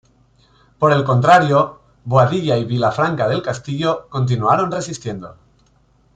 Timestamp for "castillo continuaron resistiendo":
3.43-5.37